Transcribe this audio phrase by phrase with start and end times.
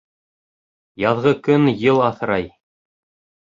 [1.03, 2.51] Яҙғы көн йыл аҫрай.